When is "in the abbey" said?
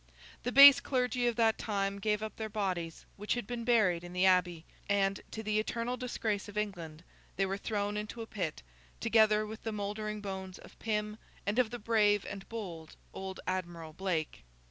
4.03-4.65